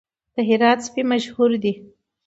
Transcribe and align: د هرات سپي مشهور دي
د 0.33 0.37
هرات 0.49 0.79
سپي 0.87 1.01
مشهور 1.11 1.51
دي 1.63 1.73